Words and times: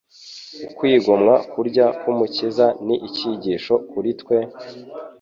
Ukwigomwa 0.69 1.33
kurya 1.51 1.85
k’Umukiza 1.99 2.65
ni 2.85 2.95
icyigisho 3.07 3.73
kuri 3.89 4.09
twe, 4.21 4.37